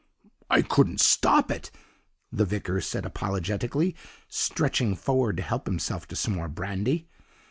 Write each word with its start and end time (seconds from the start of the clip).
"'I 0.49 0.63
couldn't 0.63 0.99
stop 0.99 1.51
it,' 1.51 1.69
the 2.31 2.43
vicar 2.43 2.81
said 2.81 3.05
apologetically, 3.05 3.95
stretching 4.27 4.95
forward 4.95 5.37
to 5.37 5.43
help 5.43 5.67
himself 5.67 6.07
to 6.07 6.15
some 6.15 6.33
more 6.33 6.49
brandy. 6.49 7.07